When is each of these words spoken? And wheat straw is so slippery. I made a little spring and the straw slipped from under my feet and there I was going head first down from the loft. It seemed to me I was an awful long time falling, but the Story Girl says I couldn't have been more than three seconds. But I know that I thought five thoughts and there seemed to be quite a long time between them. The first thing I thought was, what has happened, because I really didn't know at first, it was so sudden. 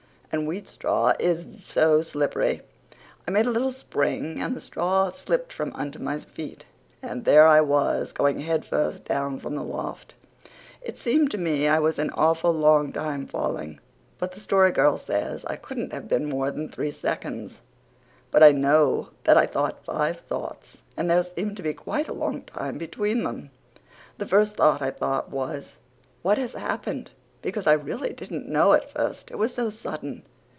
And 0.33 0.47
wheat 0.47 0.69
straw 0.69 1.11
is 1.19 1.45
so 1.59 2.01
slippery. 2.01 2.61
I 3.27 3.31
made 3.31 3.45
a 3.47 3.51
little 3.51 3.73
spring 3.73 4.39
and 4.41 4.55
the 4.55 4.61
straw 4.61 5.11
slipped 5.11 5.51
from 5.51 5.73
under 5.75 5.99
my 5.99 6.19
feet 6.19 6.65
and 7.03 7.25
there 7.25 7.45
I 7.45 7.59
was 7.59 8.13
going 8.13 8.39
head 8.39 8.63
first 8.63 9.03
down 9.03 9.39
from 9.39 9.55
the 9.55 9.61
loft. 9.61 10.13
It 10.81 10.97
seemed 10.97 11.31
to 11.31 11.37
me 11.37 11.67
I 11.67 11.79
was 11.79 11.99
an 11.99 12.11
awful 12.11 12.53
long 12.53 12.93
time 12.93 13.27
falling, 13.27 13.81
but 14.19 14.31
the 14.31 14.39
Story 14.39 14.71
Girl 14.71 14.97
says 14.97 15.43
I 15.49 15.57
couldn't 15.57 15.91
have 15.91 16.07
been 16.07 16.29
more 16.29 16.49
than 16.49 16.69
three 16.69 16.91
seconds. 16.91 17.59
But 18.31 18.41
I 18.41 18.53
know 18.53 19.09
that 19.25 19.35
I 19.35 19.45
thought 19.45 19.83
five 19.83 20.21
thoughts 20.21 20.81
and 20.95 21.11
there 21.11 21.21
seemed 21.23 21.57
to 21.57 21.63
be 21.63 21.73
quite 21.73 22.07
a 22.07 22.13
long 22.13 22.43
time 22.43 22.77
between 22.77 23.23
them. 23.25 23.49
The 24.17 24.25
first 24.27 24.55
thing 24.55 24.77
I 24.79 24.91
thought 24.91 25.29
was, 25.29 25.75
what 26.21 26.37
has 26.37 26.53
happened, 26.53 27.11
because 27.43 27.65
I 27.65 27.73
really 27.73 28.13
didn't 28.13 28.47
know 28.47 28.73
at 28.73 28.91
first, 28.91 29.31
it 29.31 29.35
was 29.35 29.51
so 29.55 29.71
sudden. 29.71 30.21